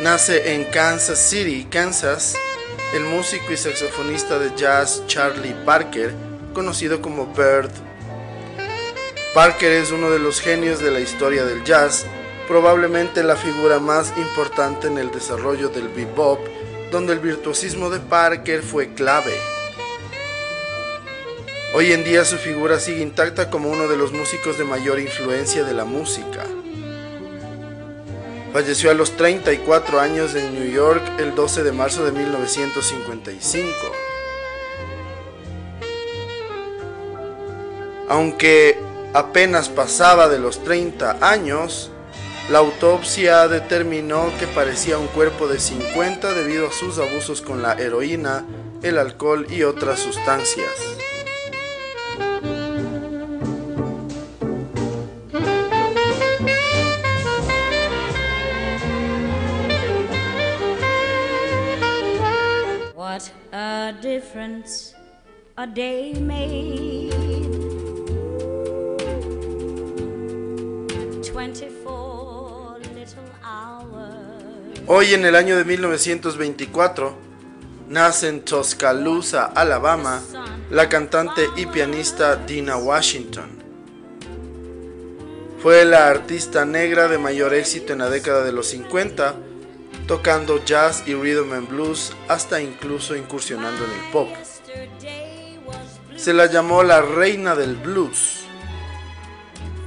Nace 0.00 0.54
en 0.54 0.64
Kansas 0.64 1.20
City, 1.20 1.68
Kansas, 1.70 2.34
el 2.94 3.04
músico 3.04 3.52
y 3.52 3.56
saxofonista 3.56 4.40
de 4.40 4.50
jazz 4.56 5.04
Charlie 5.06 5.54
Parker, 5.64 6.12
conocido 6.52 7.00
como 7.00 7.32
Bird. 7.32 7.70
Parker 9.34 9.70
es 9.70 9.92
uno 9.92 10.10
de 10.10 10.18
los 10.18 10.40
genios 10.40 10.80
de 10.80 10.90
la 10.90 10.98
historia 10.98 11.44
del 11.44 11.62
jazz, 11.62 12.06
probablemente 12.48 13.22
la 13.22 13.36
figura 13.36 13.78
más 13.78 14.12
importante 14.16 14.88
en 14.88 14.98
el 14.98 15.12
desarrollo 15.12 15.68
del 15.68 15.86
bebop, 15.86 16.40
donde 16.90 17.12
el 17.12 17.20
virtuosismo 17.20 17.88
de 17.88 18.00
Parker 18.00 18.64
fue 18.64 18.94
clave. 18.94 19.32
Hoy 21.72 21.92
en 21.92 22.02
día 22.02 22.24
su 22.24 22.36
figura 22.36 22.80
sigue 22.80 23.00
intacta 23.00 23.48
como 23.48 23.70
uno 23.70 23.86
de 23.86 23.96
los 23.96 24.12
músicos 24.12 24.58
de 24.58 24.64
mayor 24.64 24.98
influencia 24.98 25.62
de 25.62 25.72
la 25.72 25.84
música. 25.84 26.44
Falleció 28.54 28.92
a 28.92 28.94
los 28.94 29.16
34 29.16 29.98
años 29.98 30.36
en 30.36 30.54
New 30.54 30.70
York 30.70 31.02
el 31.18 31.34
12 31.34 31.64
de 31.64 31.72
marzo 31.72 32.04
de 32.04 32.12
1955. 32.12 33.68
Aunque 38.08 38.78
apenas 39.12 39.68
pasaba 39.68 40.28
de 40.28 40.38
los 40.38 40.62
30 40.62 41.18
años, 41.20 41.90
la 42.48 42.60
autopsia 42.60 43.48
determinó 43.48 44.30
que 44.38 44.46
parecía 44.46 44.98
un 44.98 45.08
cuerpo 45.08 45.48
de 45.48 45.58
50 45.58 46.32
debido 46.32 46.68
a 46.68 46.72
sus 46.72 46.98
abusos 46.98 47.42
con 47.42 47.60
la 47.60 47.72
heroína, 47.72 48.44
el 48.84 48.98
alcohol 48.98 49.48
y 49.50 49.64
otras 49.64 49.98
sustancias. 49.98 50.70
Hoy 74.86 75.14
en 75.14 75.24
el 75.24 75.34
año 75.34 75.56
de 75.56 75.64
1924 75.64 77.14
nace 77.88 78.28
en 78.28 78.42
Tuscaloosa, 78.42 79.46
Alabama, 79.46 80.22
la 80.70 80.88
cantante 80.88 81.48
y 81.56 81.66
pianista 81.66 82.36
Dina 82.36 82.76
Washington. 82.76 83.50
Fue 85.60 85.84
la 85.84 86.08
artista 86.08 86.64
negra 86.64 87.08
de 87.08 87.18
mayor 87.18 87.54
éxito 87.54 87.92
en 87.94 88.00
la 88.00 88.10
década 88.10 88.44
de 88.44 88.52
los 88.52 88.66
50 88.68 89.34
tocando 90.06 90.64
jazz 90.64 91.02
y 91.06 91.14
rhythm 91.14 91.52
and 91.52 91.68
blues 91.68 92.12
hasta 92.28 92.60
incluso 92.60 93.16
incursionando 93.16 93.84
en 93.84 93.90
el 93.90 94.10
pop. 94.12 94.28
Se 96.16 96.32
la 96.32 96.46
llamó 96.46 96.82
la 96.82 97.02
reina 97.02 97.54
del 97.54 97.76
blues. 97.76 98.40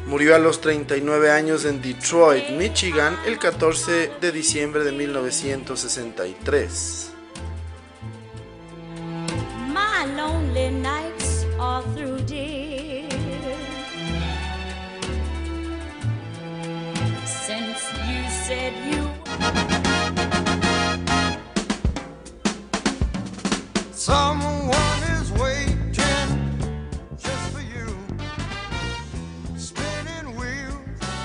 Murió 0.05 0.35
a 0.35 0.39
los 0.39 0.61
39 0.61 1.31
años 1.31 1.66
en 1.66 1.81
Detroit, 1.81 2.51
Michigan, 2.51 3.17
el 3.25 3.39
14 3.39 4.11
de 4.22 4.31
diciembre 4.31 4.83
de 4.83 4.91
1963. 4.94 7.16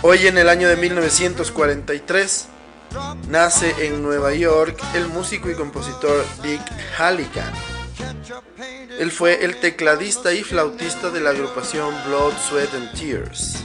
Hoy 0.05 0.27
en 0.27 0.37
el 0.37 0.49
año 0.49 0.69
de 0.69 0.77
1943 0.77 2.49
nace 3.29 3.87
en 3.87 4.03
Nueva 4.03 4.35
York 4.35 4.77
el 4.95 5.07
músico 5.07 5.49
y 5.49 5.55
compositor 5.55 6.25
Dick 6.43 6.61
Halligan. 6.99 7.53
Él 8.99 9.13
fue 9.13 9.45
el 9.45 9.61
tecladista 9.61 10.33
y 10.33 10.43
flautista 10.43 11.11
de 11.11 11.21
la 11.21 11.31
agrupación 11.31 11.95
Blood, 12.05 12.33
Sweat 12.49 12.75
and 12.75 12.93
Tears. 12.99 13.65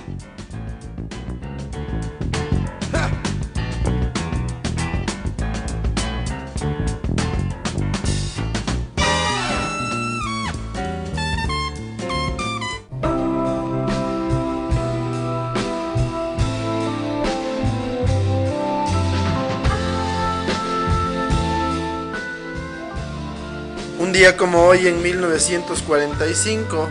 Día 24.17 24.35
como 24.35 24.65
hoy 24.65 24.87
en 24.87 24.99
1945 25.03 26.89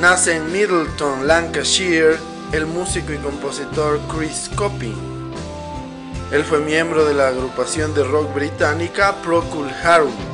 nace 0.00 0.34
en 0.34 0.50
Middleton, 0.50 1.28
Lancashire, 1.28 2.16
el 2.50 2.66
músico 2.66 3.12
y 3.12 3.18
compositor 3.18 4.00
Chris 4.08 4.50
Copping. 4.56 5.32
Él 6.32 6.42
fue 6.42 6.58
miembro 6.58 7.04
de 7.04 7.14
la 7.14 7.28
agrupación 7.28 7.94
de 7.94 8.02
rock 8.02 8.34
británica 8.34 9.14
Procol 9.22 9.70
Harum. 9.84 10.31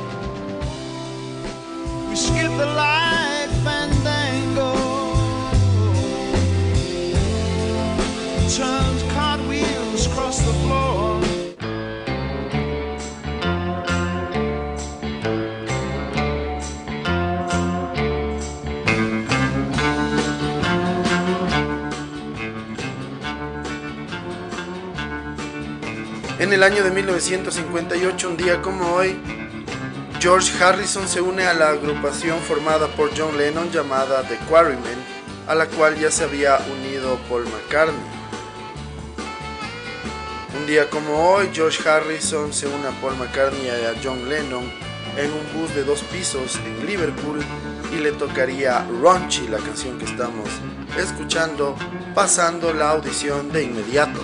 En 26.48 26.54
el 26.54 26.62
año 26.62 26.82
de 26.82 26.90
1958, 26.90 28.26
un 28.26 28.38
día 28.38 28.62
como 28.62 28.94
hoy, 28.94 29.20
George 30.18 30.50
Harrison 30.64 31.06
se 31.06 31.20
une 31.20 31.46
a 31.46 31.52
la 31.52 31.68
agrupación 31.68 32.40
formada 32.40 32.86
por 32.86 33.10
John 33.14 33.36
Lennon 33.36 33.70
llamada 33.70 34.22
The 34.22 34.38
Quarrymen, 34.48 34.98
a 35.46 35.54
la 35.54 35.66
cual 35.66 36.00
ya 36.00 36.10
se 36.10 36.24
había 36.24 36.56
unido 36.72 37.18
Paul 37.28 37.44
McCartney. 37.44 38.00
Un 40.58 40.66
día 40.66 40.88
como 40.88 41.32
hoy, 41.34 41.50
George 41.52 41.86
Harrison 41.86 42.50
se 42.50 42.66
une 42.66 42.86
a 42.86 42.98
Paul 43.02 43.18
McCartney 43.18 43.66
y 43.66 43.68
a 43.68 44.00
John 44.02 44.26
Lennon 44.26 44.72
en 45.18 45.30
un 45.30 45.60
bus 45.60 45.74
de 45.74 45.84
dos 45.84 46.00
pisos 46.04 46.58
en 46.64 46.86
Liverpool 46.86 47.40
y 47.92 47.96
le 47.96 48.12
tocaría 48.12 48.86
Raunchy, 49.02 49.48
la 49.48 49.58
canción 49.58 49.98
que 49.98 50.06
estamos 50.06 50.48
escuchando, 50.96 51.76
pasando 52.14 52.72
la 52.72 52.92
audición 52.92 53.52
de 53.52 53.64
inmediato. 53.64 54.22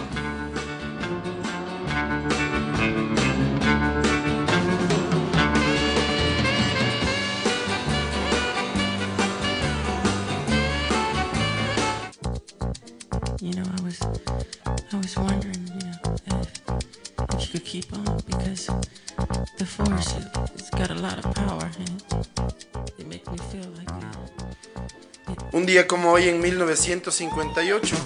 Un 25.53 25.67
día 25.67 25.87
como 25.87 26.11
hoy 26.11 26.29
en 26.29 26.41
1958 26.41 27.97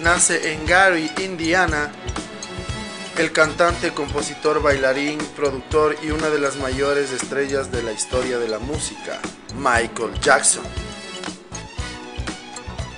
nace 0.00 0.52
en 0.52 0.64
Gary, 0.64 1.10
Indiana, 1.18 1.90
el 3.18 3.32
cantante, 3.32 3.92
compositor, 3.92 4.62
bailarín, 4.62 5.18
productor 5.34 5.96
y 6.04 6.10
una 6.10 6.28
de 6.30 6.38
las 6.38 6.56
mayores 6.56 7.10
estrellas 7.10 7.72
de 7.72 7.82
la 7.82 7.92
historia 7.92 8.38
de 8.38 8.46
la 8.46 8.60
música, 8.60 9.20
Michael 9.56 10.18
Jackson. 10.20 10.62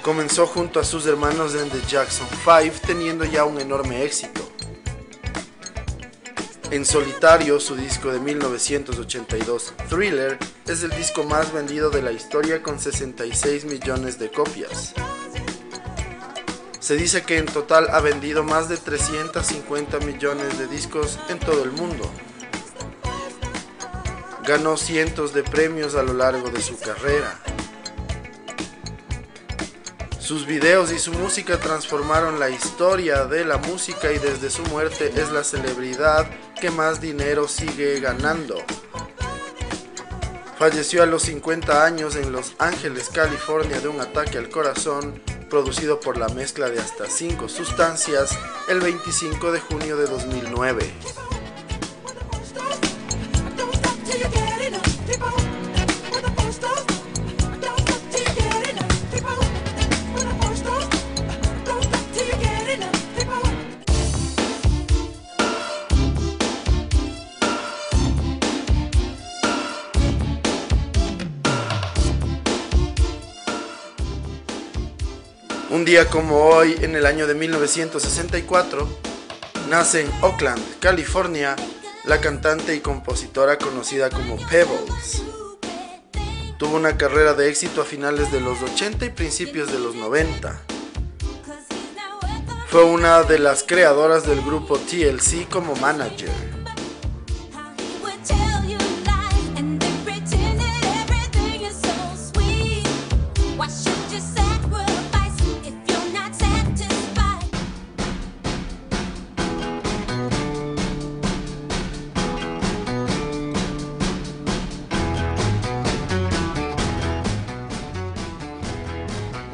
Comenzó 0.02 0.46
junto 0.46 0.80
a 0.80 0.84
sus 0.84 1.04
hermanos 1.04 1.54
en 1.54 1.68
The 1.68 1.82
Jackson 1.86 2.26
5 2.30 2.76
teniendo 2.86 3.24
ya 3.26 3.44
un 3.44 3.60
enorme 3.60 4.02
éxito. 4.02 4.40
En 6.70 6.86
solitario, 6.86 7.60
su 7.60 7.76
disco 7.76 8.10
de 8.10 8.18
1982, 8.18 9.74
Thriller, 9.90 10.38
es 10.66 10.82
el 10.84 10.90
disco 10.90 11.24
más 11.24 11.52
vendido 11.52 11.90
de 11.90 12.00
la 12.00 12.12
historia 12.12 12.62
con 12.62 12.80
66 12.80 13.66
millones 13.66 14.18
de 14.18 14.30
copias. 14.30 14.94
Se 16.78 16.96
dice 16.96 17.22
que 17.22 17.36
en 17.36 17.46
total 17.46 17.88
ha 17.90 18.00
vendido 18.00 18.42
más 18.42 18.70
de 18.70 18.78
350 18.78 19.98
millones 19.98 20.58
de 20.58 20.66
discos 20.66 21.18
en 21.28 21.38
todo 21.38 21.62
el 21.62 21.72
mundo. 21.72 22.10
Ganó 24.46 24.78
cientos 24.78 25.34
de 25.34 25.42
premios 25.42 25.94
a 25.94 26.02
lo 26.02 26.14
largo 26.14 26.48
de 26.48 26.62
su 26.62 26.78
carrera. 26.78 27.38
Sus 30.30 30.46
videos 30.46 30.92
y 30.92 31.00
su 31.00 31.12
música 31.12 31.58
transformaron 31.58 32.38
la 32.38 32.50
historia 32.50 33.24
de 33.24 33.44
la 33.44 33.56
música 33.56 34.12
y 34.12 34.18
desde 34.20 34.48
su 34.48 34.62
muerte 34.66 35.12
es 35.16 35.32
la 35.32 35.42
celebridad 35.42 36.30
que 36.60 36.70
más 36.70 37.00
dinero 37.00 37.48
sigue 37.48 37.98
ganando. 37.98 38.54
Falleció 40.56 41.02
a 41.02 41.06
los 41.06 41.22
50 41.22 41.84
años 41.84 42.14
en 42.14 42.30
Los 42.30 42.54
Ángeles, 42.60 43.08
California 43.08 43.80
de 43.80 43.88
un 43.88 44.00
ataque 44.00 44.38
al 44.38 44.50
corazón 44.50 45.20
producido 45.48 45.98
por 45.98 46.16
la 46.16 46.28
mezcla 46.28 46.70
de 46.70 46.78
hasta 46.78 47.10
5 47.10 47.48
sustancias 47.48 48.38
el 48.68 48.78
25 48.78 49.50
de 49.50 49.58
junio 49.58 49.96
de 49.96 50.06
2009. 50.06 51.29
Un 75.70 75.84
día 75.84 76.08
como 76.08 76.46
hoy, 76.46 76.76
en 76.82 76.96
el 76.96 77.06
año 77.06 77.28
de 77.28 77.34
1964, 77.34 78.88
nace 79.68 80.00
en 80.00 80.10
Oakland, 80.20 80.60
California, 80.80 81.54
la 82.02 82.20
cantante 82.20 82.74
y 82.74 82.80
compositora 82.80 83.56
conocida 83.56 84.10
como 84.10 84.36
Pebbles. 84.48 85.22
Tuvo 86.58 86.74
una 86.74 86.96
carrera 86.96 87.34
de 87.34 87.48
éxito 87.48 87.82
a 87.82 87.84
finales 87.84 88.32
de 88.32 88.40
los 88.40 88.60
80 88.60 89.04
y 89.04 89.10
principios 89.10 89.70
de 89.70 89.78
los 89.78 89.94
90. 89.94 90.60
Fue 92.66 92.82
una 92.82 93.22
de 93.22 93.38
las 93.38 93.62
creadoras 93.62 94.26
del 94.26 94.42
grupo 94.42 94.76
TLC 94.76 95.48
como 95.48 95.76
manager. 95.76 96.59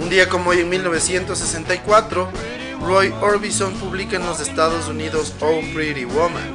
Un 0.06 0.10
día 0.10 0.28
como 0.28 0.50
hoy 0.50 0.60
en 0.60 0.68
1964, 0.68 2.28
Roy 2.80 3.12
Orbison 3.20 3.74
publica 3.74 4.14
en 4.14 4.24
los 4.24 4.38
Estados 4.38 4.86
Unidos 4.86 5.34
Oh 5.40 5.60
Pretty 5.74 6.04
Woman, 6.04 6.54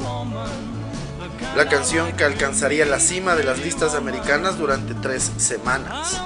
la 1.57 1.68
canción 1.68 2.13
que 2.13 2.24
alcanzaría 2.24 2.86
la 2.86 3.01
cima 3.01 3.36
de 3.36 3.44
las 3.44 3.59
listas 3.59 3.94
americanas 3.94 4.57
durante 4.57 4.94
tres 4.94 5.30
semanas. 5.36 6.21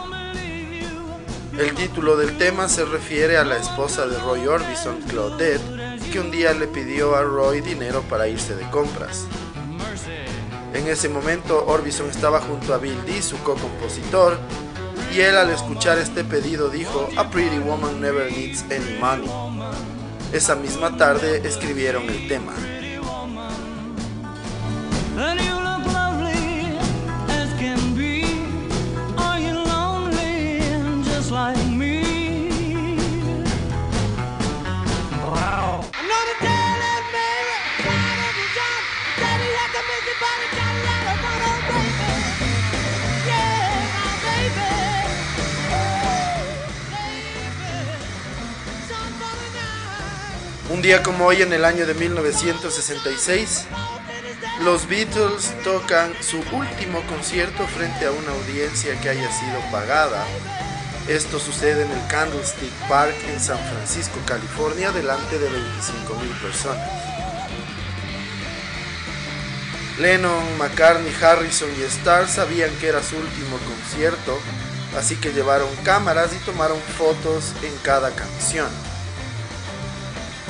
El 1.57 1.73
título 1.73 2.15
del 2.15 2.37
tema 2.37 2.69
se 2.69 2.85
refiere 2.85 3.37
a 3.37 3.43
la 3.43 3.57
esposa 3.57 4.05
de 4.05 4.19
Roy 4.19 4.45
Orbison, 4.45 5.01
Claudette, 5.09 5.63
que 6.11 6.19
un 6.19 6.29
día 6.29 6.53
le 6.53 6.67
pidió 6.67 7.15
a 7.15 7.23
Roy 7.23 7.59
dinero 7.61 8.03
para 8.03 8.27
irse 8.27 8.55
de 8.55 8.69
compras. 8.69 9.25
En 10.75 10.87
ese 10.87 11.09
momento 11.09 11.65
Orbison 11.65 12.07
estaba 12.07 12.39
junto 12.39 12.75
a 12.75 12.77
Bill 12.77 13.03
Dee, 13.07 13.23
su 13.23 13.37
co-compositor, 13.39 14.37
y 15.15 15.21
él 15.21 15.37
al 15.37 15.49
escuchar 15.49 15.97
este 15.97 16.25
pedido 16.25 16.69
dijo, 16.69 17.07
A 17.15 17.29
pretty 17.29 17.59
woman 17.59 18.01
never 18.01 18.29
needs 18.29 18.63
any 18.63 18.99
money. 18.99 19.29
Esa 20.33 20.55
misma 20.55 20.97
tarde 20.97 21.41
escribieron 21.47 22.03
el 22.09 22.27
tema. 22.27 22.51
Día 50.85 51.01
como 51.01 51.25
hoy 51.25 51.41
en 51.41 51.51
el 51.51 51.65
año 51.65 51.87
de 51.87 51.95
1966, 51.95 53.65
los 54.63 54.87
Beatles 54.87 55.51
tocan 55.63 56.13
su 56.21 56.37
último 56.55 57.01
concierto 57.07 57.65
frente 57.65 58.05
a 58.05 58.11
una 58.11 58.31
audiencia 58.33 58.93
que 59.01 59.09
haya 59.09 59.31
sido 59.31 59.59
pagada. 59.71 60.23
Esto 61.07 61.39
sucede 61.39 61.85
en 61.85 61.91
el 61.91 62.07
Candlestick 62.07 62.71
Park 62.87 63.15
en 63.27 63.39
San 63.39 63.57
Francisco, 63.57 64.19
California, 64.27 64.91
delante 64.91 65.39
de 65.39 65.49
25.000 65.49 66.41
personas. 66.43 66.87
Lennon, 69.97 70.57
McCartney, 70.59 71.11
Harrison 71.19 71.69
y 71.79 71.81
Starr 71.81 72.27
sabían 72.27 72.69
que 72.75 72.89
era 72.89 73.01
su 73.01 73.17
último 73.17 73.57
concierto, 73.57 74.37
así 74.95 75.15
que 75.15 75.33
llevaron 75.33 75.75
cámaras 75.77 76.31
y 76.35 76.45
tomaron 76.45 76.79
fotos 76.95 77.53
en 77.63 77.75
cada 77.77 78.11
canción. 78.11 78.69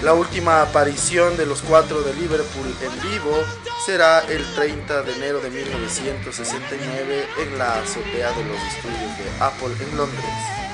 La 0.03 0.13
última 0.13 0.61
aparición 0.61 1.37
de 1.37 1.45
los 1.45 1.61
cuatro 1.61 2.01
de 2.01 2.13
Liverpool 2.13 2.75
en 2.81 3.11
vivo 3.11 3.31
será 3.85 4.19
el 4.19 4.43
30 4.55 5.03
de 5.03 5.15
enero 5.15 5.39
de 5.39 5.49
1969 5.49 7.27
en 7.39 7.57
la 7.57 7.79
azotea 7.79 8.31
de 8.31 8.43
los 8.43 8.57
estudios 8.57 9.17
de 9.17 9.43
Apple 9.43 9.73
en 9.79 9.97
Londres. 9.97 10.64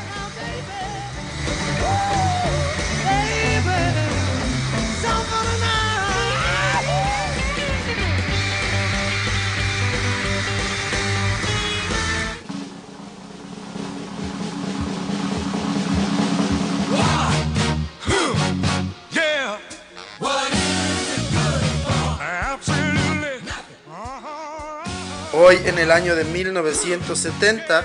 Hoy, 25.43 25.57
en 25.65 25.79
el 25.79 25.91
año 25.91 26.15
de 26.15 26.23
1970, 26.23 27.83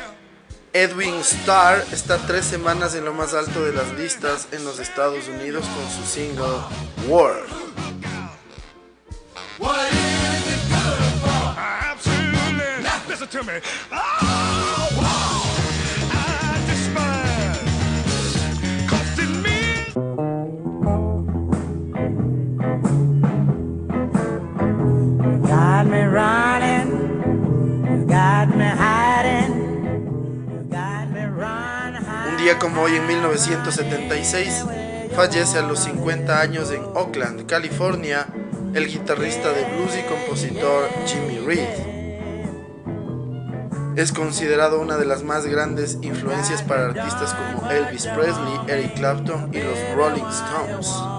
Edwin 0.74 1.14
Starr 1.20 1.82
está 1.90 2.18
tres 2.18 2.44
semanas 2.44 2.94
en 2.94 3.06
lo 3.06 3.14
más 3.14 3.32
alto 3.32 3.64
de 3.64 3.72
las 3.72 3.94
listas 3.94 4.48
en 4.52 4.62
los 4.62 4.78
Estados 4.78 5.26
Unidos 5.26 5.64
con 5.64 5.90
su 5.90 6.04
single. 6.06 6.44
Un 7.08 7.32
como 32.54 32.82
hoy 32.82 32.94
en 32.94 33.06
1976, 33.06 34.64
fallece 35.14 35.58
a 35.58 35.62
los 35.62 35.80
50 35.80 36.40
años 36.40 36.70
en 36.70 36.80
Oakland, 36.94 37.44
California, 37.46 38.28
el 38.72 38.86
guitarrista 38.86 39.52
de 39.52 39.64
blues 39.64 39.96
y 39.98 40.02
compositor 40.08 40.88
Jimmy 41.06 41.40
Reed. 41.44 41.66
Es 43.96 44.12
considerado 44.12 44.80
una 44.80 44.96
de 44.96 45.06
las 45.06 45.24
más 45.24 45.44
grandes 45.46 45.98
influencias 46.02 46.62
para 46.62 46.86
artistas 46.86 47.34
como 47.34 47.68
Elvis 47.68 48.06
Presley, 48.06 48.60
Eric 48.68 48.94
Clapton 48.94 49.50
y 49.52 49.60
los 49.60 49.96
Rolling 49.96 50.22
Stones. 50.30 51.15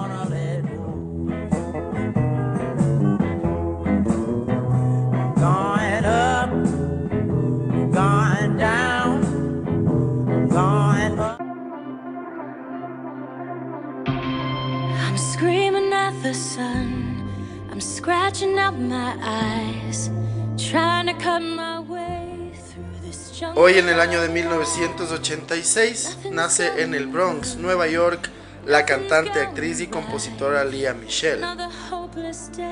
The 16.28 16.34
sun. 16.34 17.24
I'm 17.72 17.80
scratching 17.80 18.60
out 18.60 18.78
my 18.78 19.16
eyes, 19.22 20.10
trying 20.58 21.08
to 21.08 21.14
cut 21.14 21.42
my 21.42 21.80
way 21.80 22.52
through 22.68 22.84
this 23.02 23.32
jungle. 23.32 23.64
Hoy 23.64 23.78
en 23.78 23.88
el 23.88 24.02
año 24.02 24.22
de 24.22 24.28
1986 24.28 26.18
nace 26.32 26.82
en 26.82 26.96
el 26.96 27.08
Bronx, 27.08 27.56
Nueva 27.56 27.88
York, 27.88 28.30
la 28.66 28.86
cantante, 28.86 29.40
actriz 29.40 29.80
y 29.80 29.88
compositora 29.88 30.66
Leah 30.66 30.94
Michelle. 30.96 31.46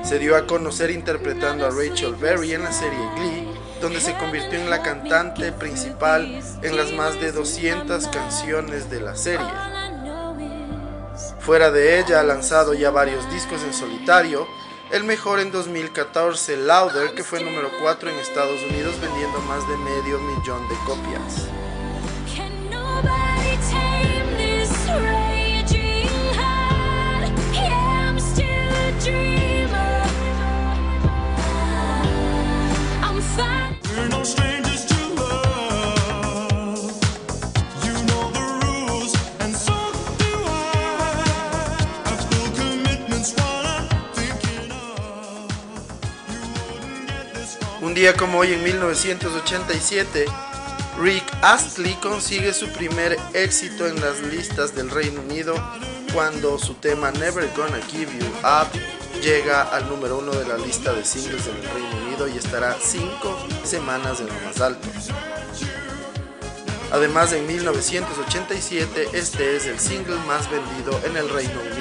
Se 0.04 0.18
dio 0.18 0.36
a 0.36 0.46
conocer 0.46 0.90
interpretando 0.90 1.64
a 1.64 1.70
Rachel 1.70 2.14
Berry 2.14 2.52
en 2.52 2.62
la 2.62 2.72
serie 2.72 2.98
Glee, 3.16 3.48
donde 3.80 4.00
se 4.00 4.18
convirtió 4.18 4.60
en 4.60 4.68
la 4.68 4.82
cantante 4.82 5.52
principal 5.52 6.42
en 6.62 6.76
las 6.76 6.92
más 6.92 7.18
de 7.18 7.32
200 7.32 8.08
canciones 8.08 8.90
de 8.90 9.00
la 9.00 9.16
serie. 9.16 9.75
Fuera 11.46 11.70
de 11.70 12.00
ella 12.00 12.18
ha 12.18 12.24
lanzado 12.24 12.74
ya 12.74 12.90
varios 12.90 13.30
discos 13.30 13.62
en 13.62 13.72
solitario, 13.72 14.48
el 14.90 15.04
mejor 15.04 15.38
en 15.38 15.52
2014, 15.52 16.56
Louder, 16.56 17.14
que 17.14 17.22
fue 17.22 17.40
número 17.40 17.70
4 17.80 18.10
en 18.10 18.18
Estados 18.18 18.60
Unidos 18.68 19.00
vendiendo 19.00 19.38
más 19.42 19.62
de 19.68 19.76
medio 19.76 20.18
millón 20.18 20.68
de 20.68 20.74
copias. 20.84 21.48
Día 48.06 48.16
como 48.16 48.38
hoy 48.38 48.52
en 48.52 48.62
1987, 48.62 50.26
Rick 51.00 51.24
Astley 51.42 51.92
consigue 51.94 52.52
su 52.52 52.68
primer 52.68 53.16
éxito 53.34 53.84
en 53.88 54.00
las 54.00 54.20
listas 54.20 54.76
del 54.76 54.90
Reino 54.90 55.22
Unido 55.22 55.56
cuando 56.12 56.56
su 56.56 56.74
tema 56.74 57.10
Never 57.10 57.50
Gonna 57.56 57.80
Give 57.88 58.12
You 58.16 58.26
Up 58.44 58.68
llega 59.20 59.62
al 59.62 59.88
número 59.88 60.18
uno 60.18 60.30
de 60.30 60.46
la 60.46 60.56
lista 60.56 60.92
de 60.92 61.04
singles 61.04 61.48
en 61.48 61.56
el 61.56 61.64
Reino 61.64 62.06
Unido 62.06 62.28
y 62.28 62.38
estará 62.38 62.76
cinco 62.80 63.36
semanas 63.64 64.20
en 64.20 64.28
lo 64.28 64.34
más 64.34 64.60
alto. 64.60 64.86
Además, 66.92 67.32
en 67.32 67.44
1987 67.44 69.08
este 69.14 69.56
es 69.56 69.66
el 69.66 69.80
single 69.80 70.14
más 70.28 70.48
vendido 70.48 71.00
en 71.04 71.16
el 71.16 71.28
Reino 71.28 71.58
Unido. 71.60 71.75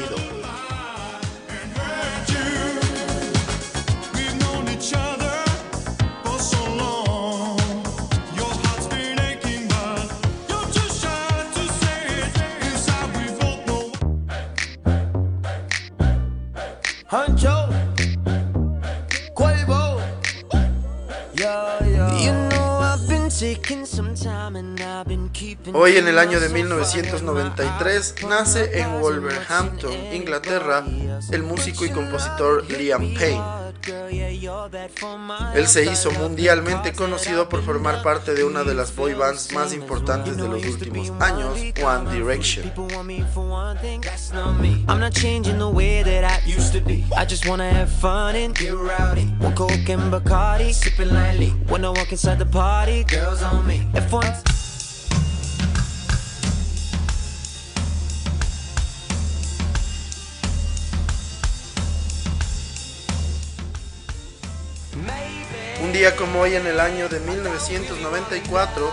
Hoy 25.86 25.98
en 25.98 26.08
el 26.08 26.18
año 26.18 26.40
de 26.40 26.50
1993 26.50 28.16
nace 28.28 28.80
en 28.80 29.00
Wolverhampton, 29.02 29.94
Inglaterra, 30.16 30.84
el 31.32 31.44
músico 31.44 31.86
y 31.86 31.92
compositor 31.92 32.68
Liam 32.72 33.14
Payne. 33.14 33.44
Él 35.54 35.68
se 35.68 35.86
hizo 35.86 36.10
mundialmente 36.10 36.94
conocido 36.94 37.48
por 37.50 37.64
formar 37.64 38.02
parte 38.02 38.34
de 38.34 38.44
una 38.44 38.64
de 38.64 38.74
las 38.74 38.96
boy 38.96 39.14
bands 39.14 39.54
más 39.54 39.74
importantes 39.74 40.38
de 40.38 40.48
los 40.48 40.66
últimos 40.66 41.12
años, 41.22 41.56
One 41.84 42.12
Direction. 42.12 42.74
Día 65.96 66.14
como 66.18 66.42
hoy 66.42 66.56
en 66.56 66.68
el 66.68 66.82
año 66.82 67.08
de 67.08 67.22
1994 67.22 68.92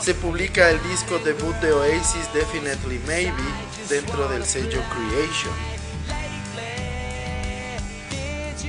se 0.00 0.14
publica 0.14 0.70
el 0.70 0.80
disco 0.84 1.18
debut 1.18 1.56
de 1.56 1.72
Oasis 1.72 2.32
Definitely 2.32 3.00
Maybe 3.08 3.42
dentro 3.88 4.28
del 4.28 4.44
sello 4.44 4.80
Creation. 4.92 5.52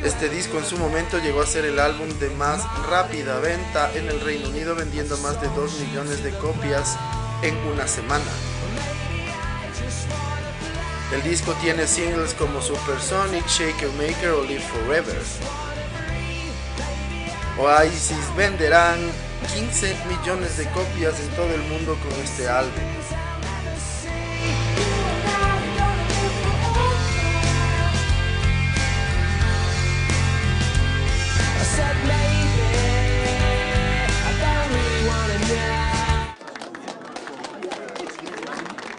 Este 0.03 0.29
disco 0.29 0.57
en 0.57 0.65
su 0.65 0.79
momento 0.79 1.19
llegó 1.19 1.43
a 1.43 1.45
ser 1.45 1.65
el 1.65 1.77
álbum 1.77 2.09
de 2.17 2.31
más 2.31 2.63
rápida 2.89 3.39
venta 3.39 3.93
en 3.93 4.07
el 4.07 4.19
Reino 4.21 4.49
Unido 4.49 4.73
vendiendo 4.73 5.15
más 5.19 5.39
de 5.39 5.47
2 5.49 5.79
millones 5.81 6.23
de 6.23 6.31
copias 6.39 6.97
en 7.43 7.55
una 7.71 7.87
semana. 7.87 8.31
El 11.13 11.21
disco 11.21 11.53
tiene 11.61 11.85
singles 11.85 12.33
como 12.33 12.63
Supersonic, 12.63 13.45
Shaker 13.45 13.89
Maker 13.89 14.31
o 14.31 14.43
Live 14.43 14.63
Forever. 14.63 15.21
Oasis 17.57 18.35
venderán 18.35 18.97
15 19.53 19.95
millones 20.07 20.57
de 20.57 20.65
copias 20.71 21.19
en 21.19 21.29
todo 21.35 21.53
el 21.53 21.61
mundo 21.63 21.95
con 22.01 22.11
este 22.23 22.47
álbum. 22.47 22.71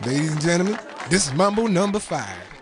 Ladies 0.07 0.33
and 0.33 0.43
gentlemen, 0.43 0.79
this 1.09 1.27
is 1.27 1.33
Mumble 1.33 1.67
number 1.67 1.99
five. 1.99 2.54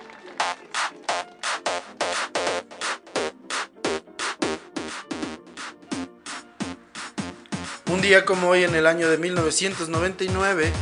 Día 8.03 8.25
como 8.25 8.49
hoy 8.49 8.65
en 8.65 8.75
el 8.75 8.89
año 8.89 9.09
de 9.09 9.17
1999, 9.17 10.73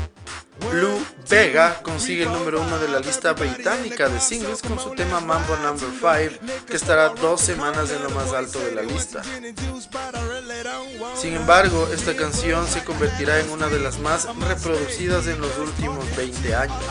Blue 0.70 1.04
Vega 1.28 1.82
consigue 1.82 2.22
el 2.22 2.32
número 2.32 2.62
uno 2.62 2.78
de 2.78 2.88
la 2.88 2.98
lista 2.98 3.34
británica 3.34 4.08
de 4.08 4.18
singles 4.18 4.62
con 4.62 4.78
su 4.80 4.90
tema 4.94 5.20
Mambo 5.20 5.54
Number 5.58 5.90
5, 5.90 6.66
que 6.66 6.76
estará 6.76 7.10
dos 7.10 7.42
semanas 7.42 7.90
en 7.90 8.02
lo 8.02 8.10
más 8.10 8.32
alto 8.32 8.58
de 8.60 8.74
la 8.74 8.80
lista. 8.80 9.22
Sin 11.14 11.34
embargo, 11.34 11.88
esta 11.92 12.16
canción 12.16 12.66
se 12.66 12.82
convertirá 12.84 13.38
en 13.38 13.50
una 13.50 13.68
de 13.68 13.80
las 13.80 13.98
más 13.98 14.26
reproducidas 14.48 15.26
en 15.26 15.42
los 15.42 15.58
últimos 15.58 16.04
20 16.16 16.54
años. 16.54 16.84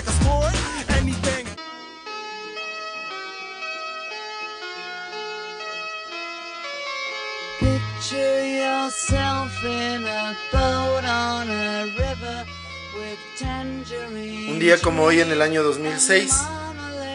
Like 0.00 0.08
a 0.08 0.12
sport. 0.12 0.54
Anything. 1.00 1.46
Picture 7.58 8.46
yourself 8.46 9.64
in 9.64 10.04
a 10.04 10.36
boat 10.52 11.04
on 11.04 11.50
a 11.50 11.84
river 11.98 12.44
with 12.96 13.18
tangerine. 13.38 14.52
Un 14.52 14.58
día 14.58 14.78
como 14.80 15.04
hoy 15.04 15.20
en 15.20 15.30
el 15.30 15.42
año 15.42 15.62
2006, 15.62 16.32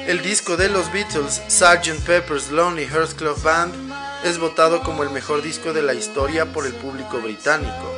el 0.07 0.21
disco 0.21 0.57
de 0.57 0.69
los 0.69 0.91
Beatles, 0.91 1.41
Sgt. 1.47 2.05
Pepper's 2.05 2.51
Lonely 2.51 2.85
Hearts 2.85 3.13
Club 3.13 3.41
Band, 3.41 3.73
es 4.23 4.37
votado 4.37 4.81
como 4.81 5.03
el 5.03 5.09
mejor 5.09 5.41
disco 5.41 5.73
de 5.73 5.81
la 5.81 5.93
historia 5.93 6.45
por 6.45 6.65
el 6.65 6.73
público 6.73 7.19
británico. 7.19 7.93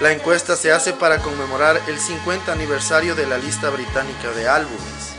La 0.00 0.12
encuesta 0.12 0.56
se 0.56 0.72
hace 0.72 0.92
para 0.92 1.22
conmemorar 1.22 1.80
el 1.88 1.98
50 1.98 2.52
aniversario 2.52 3.14
de 3.14 3.26
la 3.26 3.38
lista 3.38 3.70
británica 3.70 4.30
de 4.32 4.46
álbumes. 4.46 5.16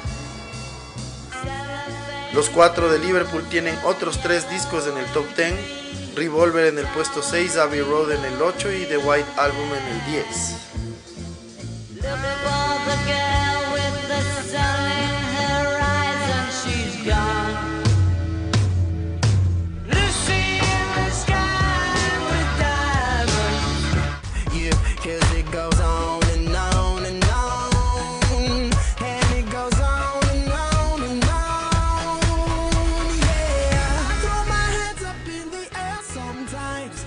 Los 2.32 2.50
cuatro 2.50 2.88
de 2.88 3.00
Liverpool 3.00 3.44
tienen 3.50 3.76
otros 3.84 4.22
tres 4.22 4.48
discos 4.52 4.86
en 4.86 4.96
el 5.00 5.06
top 5.08 5.26
10, 5.36 6.16
Revolver 6.16 6.68
en 6.68 6.78
el 6.78 6.86
puesto 6.88 7.24
6, 7.24 7.58
Abbey 7.58 7.82
Road 7.82 8.12
en 8.12 8.24
el 8.26 8.40
8 8.40 8.72
y 8.72 8.86
The 8.86 8.98
White 8.98 9.30
Album 9.38 9.68
en 9.74 9.88
el 9.96 10.06
10. 10.12 10.77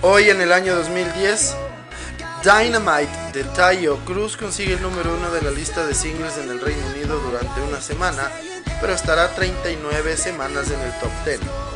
Hoy 0.03 0.31
en 0.31 0.41
el 0.41 0.51
año 0.51 0.73
2010, 0.73 1.55
Dynamite 2.43 3.11
de 3.33 3.43
Tayo 3.43 3.97
Cruz 4.03 4.35
consigue 4.35 4.73
el 4.73 4.81
número 4.81 5.13
uno 5.13 5.29
de 5.29 5.43
la 5.43 5.51
lista 5.51 5.85
de 5.85 5.93
singles 5.93 6.39
en 6.39 6.49
el 6.49 6.59
Reino 6.59 6.87
Unido 6.87 7.19
durante 7.19 7.61
una 7.61 7.79
semana, 7.79 8.31
pero 8.81 8.93
estará 8.93 9.29
39 9.35 10.17
semanas 10.17 10.71
en 10.71 10.79
el 10.79 10.91
top 10.99 11.11
10. 11.23 11.70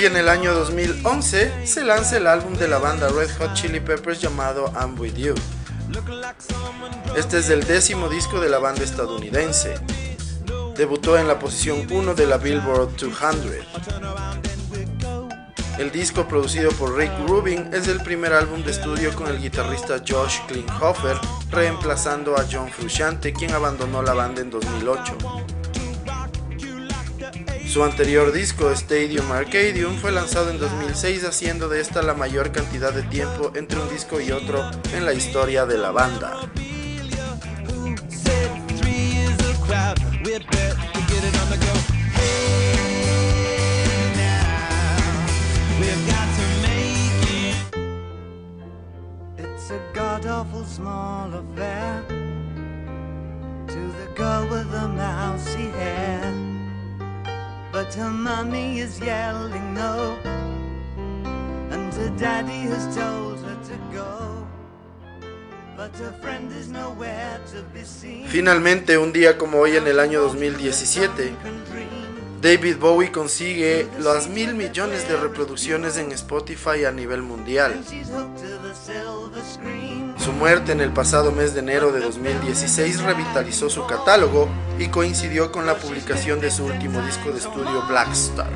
Hoy 0.00 0.06
en 0.06 0.16
el 0.16 0.30
año 0.30 0.54
2011 0.54 1.66
se 1.66 1.84
lanza 1.84 2.16
el 2.16 2.26
álbum 2.26 2.54
de 2.54 2.66
la 2.68 2.78
banda 2.78 3.10
Red 3.10 3.28
Hot 3.36 3.52
Chili 3.52 3.80
Peppers 3.80 4.18
llamado 4.18 4.72
I'm 4.74 4.98
With 4.98 5.12
You. 5.16 5.34
Este 7.18 7.38
es 7.38 7.50
el 7.50 7.64
décimo 7.64 8.08
disco 8.08 8.40
de 8.40 8.48
la 8.48 8.58
banda 8.58 8.82
estadounidense. 8.82 9.74
Debutó 10.74 11.18
en 11.18 11.28
la 11.28 11.38
posición 11.38 11.86
1 11.90 12.14
de 12.14 12.26
la 12.26 12.38
Billboard 12.38 12.96
200. 12.96 13.66
El 15.78 15.90
disco 15.90 16.26
producido 16.26 16.70
por 16.72 16.96
Rick 16.96 17.12
Rubin 17.28 17.68
es 17.74 17.86
el 17.86 18.00
primer 18.02 18.32
álbum 18.32 18.62
de 18.62 18.70
estudio 18.70 19.14
con 19.14 19.26
el 19.26 19.38
guitarrista 19.38 19.98
Josh 19.98 20.38
Klinghoffer, 20.48 21.18
reemplazando 21.50 22.36
a 22.36 22.46
John 22.50 22.70
Frusciante, 22.70 23.34
quien 23.34 23.52
abandonó 23.52 24.00
la 24.00 24.14
banda 24.14 24.40
en 24.40 24.48
2008. 24.48 25.39
Su 27.70 27.84
anterior 27.84 28.32
disco, 28.32 28.68
Stadium 28.72 29.30
Arcadium, 29.30 29.96
fue 29.98 30.10
lanzado 30.10 30.50
en 30.50 30.58
2006, 30.58 31.22
haciendo 31.22 31.68
de 31.68 31.80
esta 31.80 32.02
la 32.02 32.14
mayor 32.14 32.50
cantidad 32.50 32.92
de 32.92 33.04
tiempo 33.04 33.52
entre 33.54 33.78
un 33.78 33.88
disco 33.88 34.20
y 34.20 34.32
otro 34.32 34.68
en 34.92 35.06
la 35.06 35.12
historia 35.12 35.66
de 35.66 35.78
la 35.78 35.92
banda. 35.92 36.40
To 53.68 53.92
the 53.92 54.12
girl 54.16 54.48
with 54.50 54.66
mousy 54.66 55.70
hair. 55.78 56.29
But 57.72 57.94
her 57.94 58.10
mommy 58.10 58.80
is 58.80 58.98
yelling 58.98 59.74
no, 59.74 60.16
and 61.70 61.94
her 61.94 62.10
daddy 62.18 62.68
has 62.68 62.94
told 62.96 63.38
her 63.44 63.56
to 63.68 63.76
go. 63.94 64.30
Finalmente, 68.28 68.98
un 68.98 69.12
día 69.12 69.38
como 69.38 69.60
hoy 69.60 69.76
en 69.76 69.86
el 69.86 69.98
año 69.98 70.20
2017, 70.20 71.32
David 72.40 72.78
Bowie 72.78 73.12
consigue 73.12 73.86
las 73.98 74.28
mil 74.28 74.54
millones 74.54 75.06
de 75.06 75.16
reproducciones 75.18 75.98
en 75.98 76.10
Spotify 76.12 76.86
a 76.86 76.90
nivel 76.90 77.20
mundial. 77.20 77.78
Su 80.16 80.32
muerte 80.32 80.72
en 80.72 80.80
el 80.80 80.90
pasado 80.90 81.32
mes 81.32 81.52
de 81.52 81.60
enero 81.60 81.92
de 81.92 82.00
2016 82.00 83.02
revitalizó 83.02 83.68
su 83.68 83.86
catálogo 83.86 84.48
y 84.78 84.88
coincidió 84.88 85.52
con 85.52 85.66
la 85.66 85.76
publicación 85.76 86.40
de 86.40 86.50
su 86.50 86.64
último 86.64 87.02
disco 87.02 87.30
de 87.30 87.40
estudio 87.40 87.82
Black 87.86 88.10
Star. 88.12 88.50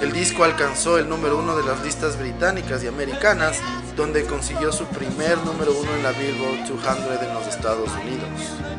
El 0.00 0.12
disco 0.12 0.44
alcanzó 0.44 0.98
el 0.98 1.08
número 1.08 1.38
uno 1.38 1.56
de 1.56 1.64
las 1.64 1.82
listas 1.82 2.18
británicas 2.18 2.84
y 2.84 2.86
americanas, 2.86 3.58
donde 3.96 4.24
consiguió 4.26 4.70
su 4.70 4.84
primer 4.86 5.38
número 5.38 5.72
uno 5.72 5.92
en 5.96 6.02
la 6.04 6.12
Billboard 6.12 6.68
200 6.68 7.22
en 7.22 7.34
los 7.34 7.46
Estados 7.48 7.90
Unidos. 7.90 8.75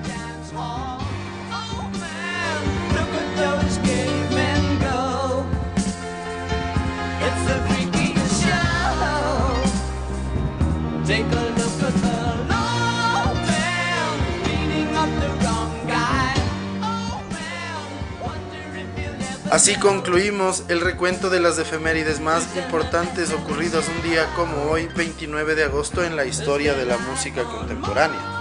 Así 19.50 19.76
concluimos 19.76 20.66
el 20.68 20.82
recuento 20.82 21.30
de 21.30 21.40
las 21.40 21.58
efemérides 21.60 22.20
más 22.20 22.46
importantes 22.58 23.32
ocurridas 23.32 23.86
un 23.88 24.10
día 24.10 24.26
como 24.36 24.64
hoy, 24.64 24.90
29 24.98 25.56
de 25.56 25.64
agosto, 25.64 26.04
en 26.04 26.18
la 26.18 26.26
historia 26.26 26.74
de 26.74 26.86
la 26.86 26.98
música 26.98 27.44
contemporánea. 27.46 28.37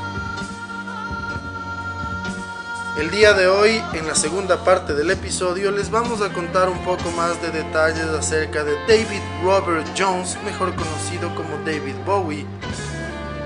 El 2.97 3.11
día 3.11 3.35
de 3.35 3.47
hoy, 3.47 3.83
en 3.93 4.07
la 4.07 4.15
segunda 4.15 4.65
parte 4.65 4.95
del 4.95 5.11
episodio, 5.11 5.71
les 5.71 5.91
vamos 5.91 6.23
a 6.23 6.33
contar 6.33 6.71
un 6.71 6.79
poco 6.79 7.11
más 7.11 7.41
de 7.43 7.51
detalles 7.51 8.07
acerca 8.07 8.65
de 8.65 8.73
David 8.89 9.21
Robert 9.45 9.87
Jones, 9.95 10.39
mejor 10.47 10.75
conocido 10.75 11.35
como 11.35 11.59
David 11.59 11.95
Bowie, 12.07 12.47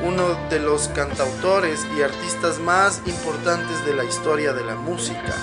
uno 0.04 0.22
de 0.50 0.60
los 0.60 0.86
cantautores 0.90 1.84
y 1.98 2.02
artistas 2.02 2.60
más 2.60 3.02
importantes 3.06 3.84
de 3.84 3.94
la 3.94 4.04
historia 4.04 4.52
de 4.52 4.64
la 4.64 4.76
música. 4.76 5.34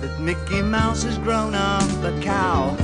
That 0.00 0.18
Mickey 0.18 0.62
Mouse 0.62 1.02
has 1.02 1.18
grown 1.18 1.54
up 1.54 1.82
a 2.02 2.18
cow. 2.22 2.74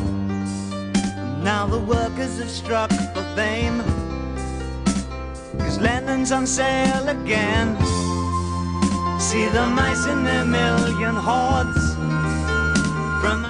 Now 1.42 1.66
the 1.66 1.78
workers 1.78 2.38
have 2.38 2.50
struck 2.50 2.90
fame. 3.36 3.82
Cause 5.58 5.78
Lennon's 5.78 6.32
on 6.32 6.46
sale 6.46 7.06
again. 7.08 7.76
See 9.20 9.46
the 9.50 9.66
mice 9.66 10.06
in 10.06 10.24
their 10.24 10.46
million 10.46 11.14
hordes. 11.14 11.85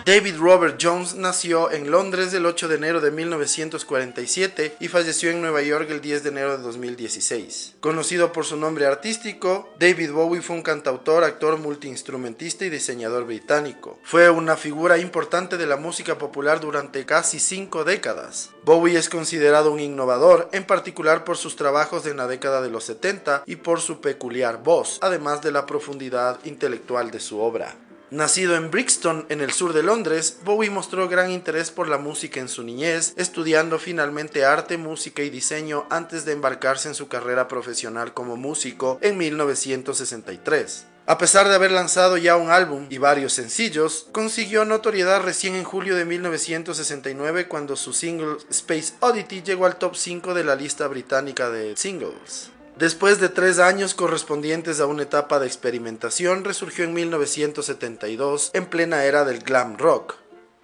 David 0.06 0.36
Robert 0.38 0.78
Jones 0.80 1.16
nació 1.16 1.72
en 1.72 1.90
Londres 1.90 2.32
el 2.32 2.46
8 2.46 2.68
de 2.68 2.76
enero 2.76 3.00
de 3.00 3.10
1947 3.10 4.76
y 4.78 4.86
falleció 4.86 5.30
en 5.30 5.40
Nueva 5.40 5.62
York 5.62 5.90
el 5.90 6.00
10 6.00 6.22
de 6.22 6.28
enero 6.28 6.56
de 6.56 6.62
2016. 6.62 7.74
Conocido 7.80 8.32
por 8.32 8.44
su 8.44 8.56
nombre 8.56 8.86
artístico, 8.86 9.68
David 9.80 10.12
Bowie 10.12 10.42
fue 10.42 10.54
un 10.54 10.62
cantautor, 10.62 11.24
actor, 11.24 11.58
multiinstrumentista 11.58 12.64
y 12.64 12.70
diseñador 12.70 13.26
británico. 13.26 13.98
Fue 14.04 14.30
una 14.30 14.56
figura 14.56 14.98
importante 14.98 15.56
de 15.56 15.66
la 15.66 15.76
música 15.76 16.16
popular 16.18 16.60
durante 16.60 17.04
casi 17.04 17.40
cinco 17.40 17.82
décadas. 17.82 18.50
Bowie 18.64 18.96
es 18.96 19.08
considerado 19.08 19.72
un 19.72 19.80
innovador, 19.80 20.48
en 20.52 20.64
particular 20.64 21.24
por 21.24 21.36
sus 21.36 21.56
trabajos 21.56 22.06
en 22.06 22.18
la 22.18 22.28
década 22.28 22.62
de 22.62 22.70
los 22.70 22.84
70 22.84 23.42
y 23.44 23.56
por 23.56 23.80
su 23.80 24.00
peculiar 24.00 24.62
voz, 24.62 24.98
además 25.02 25.42
de 25.42 25.50
la 25.50 25.66
profundidad 25.66 26.38
intelectual 26.44 27.10
de 27.10 27.18
su 27.18 27.40
obra. 27.40 27.74
Nacido 28.10 28.54
en 28.54 28.70
Brixton, 28.70 29.26
en 29.30 29.40
el 29.40 29.50
sur 29.50 29.72
de 29.72 29.82
Londres, 29.82 30.38
Bowie 30.44 30.70
mostró 30.70 31.08
gran 31.08 31.32
interés 31.32 31.72
por 31.72 31.88
la 31.88 31.98
música 31.98 32.38
en 32.38 32.48
su 32.48 32.62
niñez, 32.62 33.12
estudiando 33.16 33.80
finalmente 33.80 34.44
arte, 34.44 34.78
música 34.78 35.24
y 35.24 35.30
diseño 35.30 35.86
antes 35.90 36.24
de 36.24 36.30
embarcarse 36.30 36.86
en 36.86 36.94
su 36.94 37.08
carrera 37.08 37.48
profesional 37.48 38.14
como 38.14 38.36
músico 38.36 38.98
en 39.02 39.18
1963. 39.18 40.86
A 41.08 41.18
pesar 41.18 41.48
de 41.48 41.56
haber 41.56 41.72
lanzado 41.72 42.16
ya 42.16 42.36
un 42.36 42.50
álbum 42.50 42.86
y 42.90 42.98
varios 42.98 43.32
sencillos, 43.32 44.06
consiguió 44.12 44.64
notoriedad 44.64 45.22
recién 45.22 45.56
en 45.56 45.64
julio 45.64 45.96
de 45.96 46.04
1969 46.04 47.48
cuando 47.48 47.74
su 47.74 47.92
single 47.92 48.36
Space 48.50 48.94
Oddity 49.00 49.42
llegó 49.42 49.66
al 49.66 49.78
top 49.78 49.96
5 49.96 50.32
de 50.32 50.44
la 50.44 50.54
lista 50.54 50.86
británica 50.86 51.50
de 51.50 51.76
singles. 51.76 52.52
Después 52.76 53.20
de 53.20 53.30
tres 53.30 53.58
años 53.58 53.94
correspondientes 53.94 54.80
a 54.80 54.86
una 54.86 55.04
etapa 55.04 55.38
de 55.38 55.46
experimentación, 55.46 56.44
resurgió 56.44 56.84
en 56.84 56.92
1972 56.92 58.50
en 58.52 58.66
plena 58.66 59.04
era 59.04 59.24
del 59.24 59.38
glam 59.38 59.78
rock. 59.78 60.16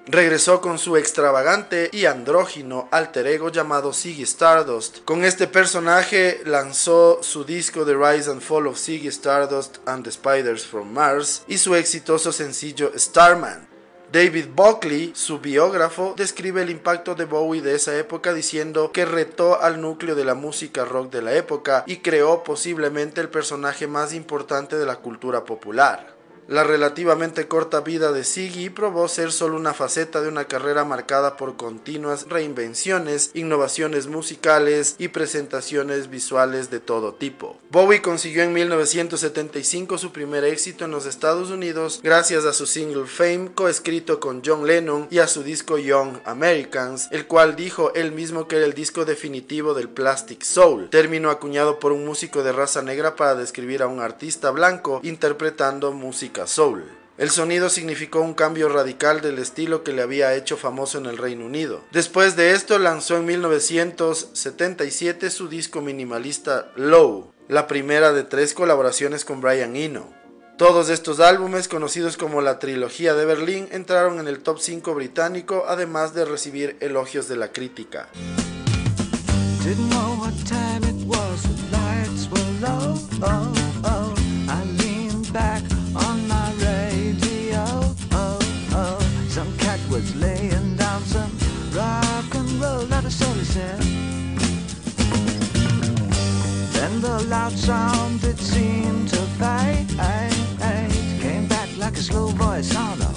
Regresó 0.05 0.61
con 0.61 0.79
su 0.79 0.99
extravagante 0.99 1.89
y 1.91 2.05
andrógino 2.05 2.89
alter 2.91 3.27
ego 3.29 3.49
llamado 3.49 3.95
Ziggy 3.95 4.25
Stardust. 4.25 5.05
Con 5.07 5.25
este 5.25 5.47
personaje 5.47 6.43
lanzó 6.45 7.23
su 7.23 7.45
disco 7.45 7.87
The 7.87 7.95
Rise 7.95 8.31
and 8.31 8.43
Fall 8.43 8.67
of 8.67 8.79
Ziggy 8.79 9.09
Stardust 9.09 9.79
and 9.87 10.05
the 10.05 10.11
Spiders 10.11 10.67
from 10.67 10.93
Mars 10.93 11.45
y 11.47 11.57
su 11.57 11.75
exitoso 11.77 12.31
sencillo 12.31 12.93
Starman. 12.95 13.72
David 14.13 14.49
Buckley, 14.55 15.13
su 15.15 15.39
biógrafo, 15.39 16.13
describe 16.19 16.61
el 16.61 16.69
impacto 16.69 17.15
de 17.15 17.25
Bowie 17.25 17.63
de 17.63 17.75
esa 17.75 17.97
época 17.97 18.35
diciendo 18.35 18.93
que 18.93 19.07
retó 19.07 19.59
al 19.63 19.81
núcleo 19.81 20.15
de 20.15 20.27
la 20.27 20.35
música 20.35 20.85
rock 20.85 21.11
de 21.11 21.23
la 21.23 21.33
época 21.33 21.83
y 21.87 21.97
creó 21.97 22.45
posiblemente 22.45 23.23
el 23.23 23.31
personaje 23.31 23.87
más 23.87 24.13
importante 24.13 24.77
de 24.77 24.85
la 24.85 24.97
cultura 24.97 25.47
popular. 25.47 26.13
La 26.49 26.65
relativamente 26.65 27.47
corta 27.47 27.81
vida 27.81 28.11
de 28.11 28.25
Ziggy 28.25 28.69
probó 28.69 29.07
ser 29.07 29.31
solo 29.31 29.57
una 29.57 29.75
faceta 29.75 30.21
de 30.21 30.29
una 30.29 30.47
carrera 30.47 30.85
marcada 30.85 31.37
por 31.37 31.57
continuas 31.57 32.27
reinvenciones, 32.29 33.31
innovaciones 33.35 34.09
musicales 34.09 34.97
y 34.99 35.09
presentaciones 35.09 36.11
visuales 36.11 36.69
de 36.69 36.81
todo 36.81 37.15
tipo. 37.15 37.57
Bowie 37.71 38.03
consiguió 38.03 38.43
en 38.43 38.53
1975 38.53 39.99
su 39.99 40.11
primer 40.11 40.43
éxito 40.43 40.85
en 40.85 40.91
los 40.91 41.07
Estados 41.07 41.51
Unidos 41.51 42.01
gracias 42.03 42.45
a 42.45 42.53
su 42.53 42.67
single 42.67 43.07
Fame 43.07 43.53
coescrito 43.55 44.19
con 44.19 44.43
John 44.45 44.67
Lennon 44.67 45.07
y 45.11 45.21
a 45.21 45.29
su 45.29 45.45
disco 45.45 45.79
Young 45.79 46.19
Americans, 46.25 47.09
el 47.13 47.29
cual 47.29 47.55
dijo 47.55 47.95
él 47.95 48.11
mismo 48.11 48.49
que 48.49 48.57
era 48.57 48.67
el 48.67 48.75
disco 48.75 49.05
definitivo 49.05 49.75
del 49.75 49.89
Plastic 49.89 50.43
Soul, 50.43 50.91
término 50.91 51.31
acuñado 51.31 51.79
por 51.79 51.93
un 51.93 52.05
músico 52.05 52.43
de 52.43 52.53
raza 52.53 52.83
negra 52.83 53.15
para 53.15 53.37
describir 53.37 53.83
a 53.83 53.87
un 53.87 54.01
artista 54.01 54.51
blanco 54.51 55.01
interpretando 55.05 55.93
música 55.93 56.32
soul. 56.47 56.85
El 57.19 57.31
sonido 57.31 57.69
significó 57.69 58.21
un 58.21 58.35
cambio 58.35 58.69
radical 58.69 59.21
del 59.21 59.39
estilo 59.39 59.85
que 59.85 59.93
le 59.93 60.03
había 60.03 60.35
hecho 60.35 60.57
famoso 60.57 60.99
en 60.99 61.07
el 61.07 61.19
Reino 61.19 61.45
Unido. 61.45 61.83
Después 61.93 62.37
de 62.37 62.53
esto 62.53 62.79
lanzó 62.79 63.19
en 63.19 63.27
1977 63.27 65.31
su 65.31 65.49
disco 65.49 65.83
minimalista 65.83 66.73
Low, 66.75 67.33
la 67.49 67.67
primera 67.67 68.13
de 68.13 68.25
tres 68.25 68.55
colaboraciones 68.55 69.25
con 69.25 69.41
Brian 69.41 69.77
Eno. 69.77 70.13
Todos 70.57 70.89
estos 70.89 71.21
álbumes, 71.21 71.69
conocidos 71.69 72.17
como 72.17 72.41
la 72.41 72.59
trilogía 72.59 73.15
de 73.15 73.25
Berlín, 73.25 73.69
entraron 73.73 74.19
en 74.19 74.29
el 74.29 74.41
top 74.41 74.59
5 74.61 74.95
británico, 74.95 75.65
además 75.69 76.15
de 76.15 76.25
recibir 76.25 76.77
elogios 76.81 77.29
de 77.29 77.37
la 77.37 77.53
crítica. 77.53 78.09
Was 89.93 90.17
laying 90.17 90.75
down 90.77 91.03
some 91.03 91.31
rock 91.75 92.35
and 92.35 92.51
roll, 92.53 92.87
that 92.87 93.05
is 93.05 93.21
all 93.21 93.35
he 93.35 93.45
said. 93.45 93.79
Then 96.73 97.03
the 97.03 97.23
loud 97.29 97.53
sound 97.53 98.25
it 98.25 98.39
seemed 98.39 99.11
to 99.11 99.23
fade. 99.39 99.89
Came 101.21 101.47
back 101.47 101.69
like 101.77 101.97
a 101.99 102.03
slow 102.03 102.29
voice 102.29 102.75
on 102.75 103.03
a 103.03 103.12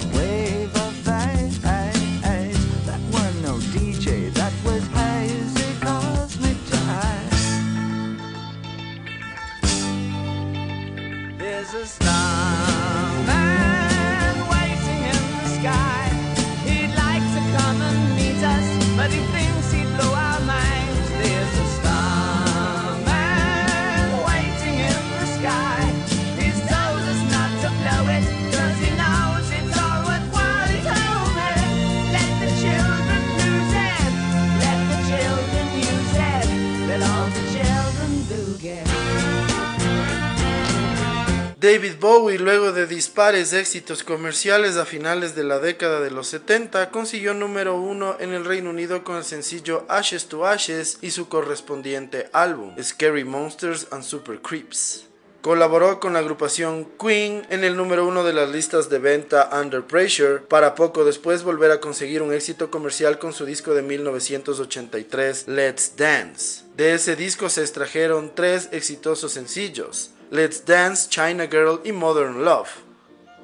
David 41.66 41.94
Bowie, 41.98 42.38
luego 42.38 42.70
de 42.70 42.86
dispares 42.86 43.52
éxitos 43.52 44.04
comerciales 44.04 44.76
a 44.76 44.84
finales 44.84 45.34
de 45.34 45.42
la 45.42 45.58
década 45.58 45.98
de 45.98 46.12
los 46.12 46.28
70, 46.28 46.92
consiguió 46.92 47.34
número 47.34 47.74
uno 47.74 48.16
en 48.20 48.34
el 48.34 48.44
Reino 48.44 48.70
Unido 48.70 49.02
con 49.02 49.16
el 49.16 49.24
sencillo 49.24 49.84
Ashes 49.88 50.26
to 50.26 50.46
Ashes 50.46 50.98
y 51.02 51.10
su 51.10 51.28
correspondiente 51.28 52.28
álbum, 52.32 52.72
Scary 52.80 53.24
Monsters 53.24 53.88
and 53.90 54.04
Super 54.04 54.40
Creeps. 54.40 55.06
Colaboró 55.40 55.98
con 55.98 56.12
la 56.12 56.20
agrupación 56.20 56.86
Queen 57.00 57.44
en 57.50 57.64
el 57.64 57.76
número 57.76 58.06
uno 58.06 58.22
de 58.22 58.32
las 58.32 58.48
listas 58.48 58.88
de 58.88 59.00
venta 59.00 59.50
Under 59.52 59.82
Pressure, 59.82 60.42
para 60.42 60.76
poco 60.76 61.04
después 61.04 61.42
volver 61.42 61.72
a 61.72 61.80
conseguir 61.80 62.22
un 62.22 62.32
éxito 62.32 62.70
comercial 62.70 63.18
con 63.18 63.32
su 63.32 63.44
disco 63.44 63.74
de 63.74 63.82
1983, 63.82 65.48
Let's 65.48 65.94
Dance. 65.96 66.62
De 66.76 66.94
ese 66.94 67.16
disco 67.16 67.48
se 67.48 67.62
extrajeron 67.62 68.30
tres 68.36 68.68
exitosos 68.70 69.32
sencillos, 69.32 70.12
Let's 70.30 70.64
Dance, 70.64 71.08
China 71.08 71.46
Girl 71.46 71.80
y 71.84 71.92
Modern 71.92 72.44
Love. 72.44 72.68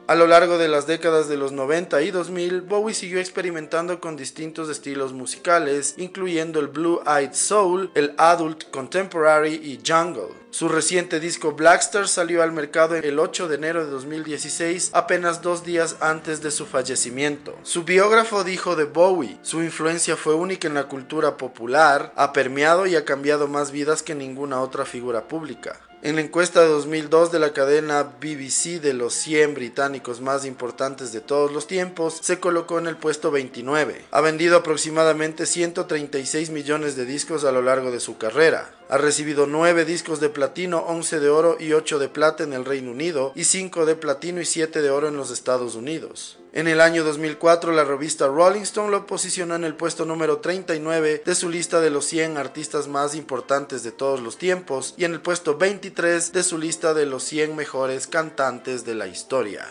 A 0.08 0.16
lo 0.16 0.26
largo 0.26 0.58
de 0.58 0.66
las 0.66 0.88
décadas 0.88 1.28
de 1.28 1.36
los 1.36 1.52
90 1.52 2.02
y 2.02 2.10
2000, 2.10 2.62
Bowie 2.62 2.92
siguió 2.92 3.20
experimentando 3.20 4.00
con 4.00 4.16
distintos 4.16 4.68
estilos 4.68 5.12
musicales, 5.12 5.94
incluyendo 5.96 6.58
el 6.58 6.66
Blue 6.66 7.00
Eyed 7.06 7.34
Soul, 7.34 7.92
el 7.94 8.14
Adult 8.18 8.68
Contemporary 8.72 9.54
y 9.54 9.78
Jungle. 9.86 10.34
Su 10.50 10.68
reciente 10.68 11.20
disco 11.20 11.52
Blackstar 11.52 12.08
salió 12.08 12.42
al 12.42 12.50
mercado 12.50 12.96
el 12.96 13.20
8 13.20 13.46
de 13.46 13.54
enero 13.54 13.84
de 13.84 13.92
2016, 13.92 14.90
apenas 14.92 15.40
dos 15.40 15.64
días 15.64 15.96
antes 16.00 16.42
de 16.42 16.50
su 16.50 16.66
fallecimiento. 16.66 17.56
Su 17.62 17.84
biógrafo 17.84 18.42
dijo 18.42 18.74
de 18.74 18.86
Bowie, 18.86 19.38
su 19.42 19.62
influencia 19.62 20.16
fue 20.16 20.34
única 20.34 20.66
en 20.66 20.74
la 20.74 20.88
cultura 20.88 21.36
popular, 21.36 22.12
ha 22.16 22.32
permeado 22.32 22.88
y 22.88 22.96
ha 22.96 23.04
cambiado 23.04 23.46
más 23.46 23.70
vidas 23.70 24.02
que 24.02 24.16
ninguna 24.16 24.60
otra 24.60 24.84
figura 24.84 25.28
pública. 25.28 25.78
En 26.04 26.16
la 26.16 26.22
encuesta 26.22 26.62
de 26.62 26.66
2002 26.66 27.30
de 27.30 27.38
la 27.38 27.52
cadena 27.52 28.02
BBC 28.02 28.80
de 28.80 28.92
los 28.92 29.14
100 29.14 29.54
británicos 29.54 30.20
más 30.20 30.44
importantes 30.44 31.12
de 31.12 31.20
todos 31.20 31.52
los 31.52 31.68
tiempos, 31.68 32.18
se 32.20 32.40
colocó 32.40 32.80
en 32.80 32.88
el 32.88 32.96
puesto 32.96 33.30
29. 33.30 34.06
Ha 34.10 34.20
vendido 34.20 34.56
aproximadamente 34.56 35.46
136 35.46 36.50
millones 36.50 36.96
de 36.96 37.04
discos 37.04 37.44
a 37.44 37.52
lo 37.52 37.62
largo 37.62 37.92
de 37.92 38.00
su 38.00 38.18
carrera. 38.18 38.74
Ha 38.88 38.98
recibido 38.98 39.46
9 39.46 39.84
discos 39.84 40.18
de 40.18 40.28
platino, 40.28 40.80
11 40.80 41.20
de 41.20 41.28
oro 41.28 41.56
y 41.60 41.72
8 41.72 42.00
de 42.00 42.08
plata 42.08 42.42
en 42.42 42.52
el 42.52 42.64
Reino 42.64 42.90
Unido 42.90 43.30
y 43.36 43.44
5 43.44 43.86
de 43.86 43.94
platino 43.94 44.40
y 44.40 44.44
7 44.44 44.82
de 44.82 44.90
oro 44.90 45.06
en 45.06 45.16
los 45.16 45.30
Estados 45.30 45.76
Unidos. 45.76 46.41
En 46.54 46.68
el 46.68 46.82
año 46.82 47.02
2004 47.02 47.72
la 47.72 47.82
revista 47.82 48.26
Rolling 48.26 48.60
Stone 48.60 48.90
lo 48.90 49.06
posicionó 49.06 49.54
en 49.54 49.64
el 49.64 49.74
puesto 49.74 50.04
número 50.04 50.40
39 50.40 51.22
de 51.24 51.34
su 51.34 51.48
lista 51.48 51.80
de 51.80 51.88
los 51.88 52.04
100 52.04 52.36
artistas 52.36 52.88
más 52.88 53.14
importantes 53.14 53.82
de 53.82 53.90
todos 53.90 54.20
los 54.20 54.36
tiempos 54.36 54.92
y 54.98 55.06
en 55.06 55.14
el 55.14 55.22
puesto 55.22 55.56
23 55.56 56.30
de 56.30 56.42
su 56.42 56.58
lista 56.58 56.92
de 56.92 57.06
los 57.06 57.22
100 57.24 57.56
mejores 57.56 58.06
cantantes 58.06 58.84
de 58.84 58.94
la 58.94 59.06
historia. 59.06 59.66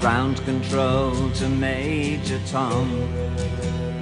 Ground 0.00 0.44
control 0.44 1.32
to 1.34 1.48
Major 1.48 2.40
Tom. 2.50 3.95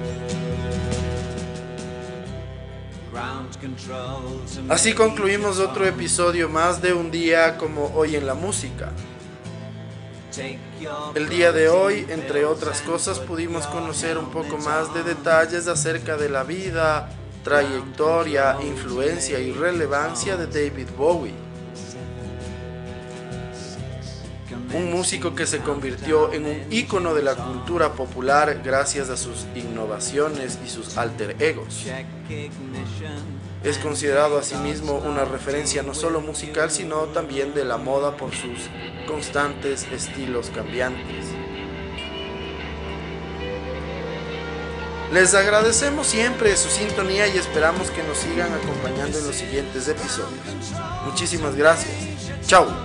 Así 4.69 4.93
concluimos 4.93 5.59
otro 5.59 5.85
episodio 5.85 6.49
más 6.49 6.81
de 6.81 6.93
un 6.93 7.11
día 7.11 7.57
como 7.57 7.91
hoy 7.95 8.15
en 8.15 8.25
la 8.25 8.33
música. 8.33 8.91
El 11.15 11.29
día 11.29 11.51
de 11.51 11.69
hoy, 11.69 12.05
entre 12.09 12.45
otras 12.45 12.81
cosas, 12.81 13.19
pudimos 13.19 13.67
conocer 13.67 14.17
un 14.17 14.31
poco 14.31 14.57
más 14.57 14.93
de 14.93 15.03
detalles 15.03 15.67
acerca 15.67 16.17
de 16.17 16.29
la 16.29 16.43
vida, 16.43 17.09
trayectoria, 17.43 18.57
influencia 18.61 19.39
y 19.39 19.51
relevancia 19.51 20.35
de 20.35 20.47
David 20.47 20.89
Bowie. 20.97 21.44
Un 24.75 24.91
músico 24.91 25.33
que 25.35 25.45
se 25.45 25.59
convirtió 25.59 26.33
en 26.33 26.45
un 26.45 26.61
ícono 26.69 27.13
de 27.13 27.23
la 27.23 27.35
cultura 27.35 27.93
popular 27.93 28.61
gracias 28.63 29.09
a 29.09 29.17
sus 29.17 29.45
innovaciones 29.55 30.59
y 30.65 30.69
sus 30.69 30.97
alter 30.97 31.35
egos. 31.39 31.85
Es 33.63 33.77
considerado 33.79 34.37
asimismo 34.37 34.93
una 34.93 35.25
referencia 35.25 35.81
no 35.81 35.93
solo 35.93 36.21
musical, 36.21 36.69
sino 36.69 37.05
también 37.05 37.53
de 37.53 37.65
la 37.65 37.77
moda 37.77 38.15
por 38.15 38.31
sus 38.31 38.69
constantes 39.07 39.87
estilos 39.91 40.51
cambiantes. 40.53 41.25
Les 45.13 45.33
agradecemos 45.33 46.07
siempre 46.07 46.57
su 46.57 46.69
sintonía 46.69 47.27
y 47.27 47.37
esperamos 47.37 47.89
que 47.89 48.03
nos 48.03 48.17
sigan 48.17 48.51
acompañando 48.53 49.17
en 49.17 49.27
los 49.27 49.35
siguientes 49.35 49.87
episodios. 49.87 50.73
Muchísimas 51.05 51.55
gracias. 51.55 51.95
Chao. 52.45 52.84